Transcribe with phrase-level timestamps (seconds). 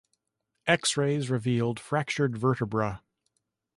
[0.65, 3.03] X-rays revealed fractured vertebra.